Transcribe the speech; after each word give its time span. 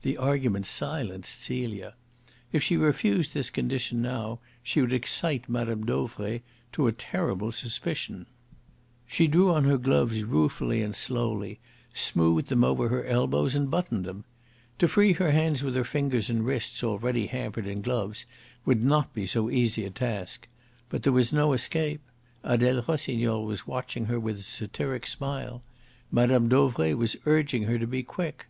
The 0.00 0.16
argument 0.16 0.64
silenced 0.64 1.42
Celia. 1.42 1.92
If 2.52 2.62
she 2.62 2.78
refused 2.78 3.34
this 3.34 3.50
condition 3.50 4.00
now 4.00 4.38
she 4.62 4.80
would 4.80 4.94
excite 4.94 5.46
Mme. 5.46 5.84
Dauvray 5.84 6.40
to 6.72 6.86
a 6.86 6.92
terrible 6.92 7.52
suspicion. 7.52 8.24
She 9.06 9.26
drew 9.26 9.52
on 9.52 9.64
her 9.64 9.76
gloves 9.76 10.24
ruefully 10.24 10.80
and 10.80 10.96
slowly, 10.96 11.60
smoothed 11.92 12.48
them 12.48 12.64
over 12.64 12.88
her 12.88 13.04
elbows, 13.04 13.54
and 13.54 13.70
buttoned 13.70 14.06
them. 14.06 14.24
To 14.78 14.88
free 14.88 15.12
her 15.12 15.32
hands 15.32 15.62
with 15.62 15.74
her 15.74 15.84
fingers 15.84 16.30
and 16.30 16.46
wrists 16.46 16.82
already 16.82 17.26
hampered 17.26 17.66
in 17.66 17.82
gloves 17.82 18.24
would 18.64 18.82
not 18.82 19.12
be 19.12 19.26
so 19.26 19.50
easy 19.50 19.84
a 19.84 19.90
task. 19.90 20.48
But 20.88 21.02
there 21.02 21.12
was 21.12 21.30
no 21.30 21.52
escape. 21.52 22.00
Adele 22.42 22.86
Rossignol 22.88 23.44
was 23.44 23.66
watching 23.66 24.06
her 24.06 24.18
with 24.18 24.38
a 24.38 24.44
satiric 24.44 25.06
smile. 25.06 25.60
Mme. 26.10 26.48
Dauvray 26.48 26.94
was 26.94 27.16
urging 27.26 27.64
her 27.64 27.78
to 27.78 27.86
be 27.86 28.02
quick. 28.02 28.46